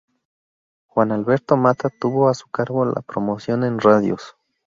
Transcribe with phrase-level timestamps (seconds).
[0.87, 4.35] Juan Alberto Mata tuvo a su cargo la promoción en radios.